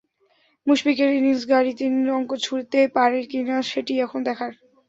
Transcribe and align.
মুশফিকের 0.67 1.09
innings 1.17 1.43
গাড়ি 1.51 1.71
তিন 1.79 1.93
অঙ্ক 2.17 2.31
ছুঁতে 2.45 2.81
পারে 2.95 3.19
কিনা, 3.31 3.57
সেটিই 3.69 4.03
এখন 4.05 4.19
দেখার। 4.27 4.51